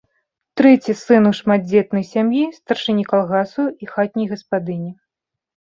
Трэці 0.61 0.95
сын 1.01 1.27
у 1.31 1.33
шматдзетнай 1.41 2.03
сям'і 2.13 2.43
старшыні 2.57 3.03
калгасу 3.13 3.71
і 3.85 3.95
хатняй 3.95 4.27
гаспадыні. 4.35 4.91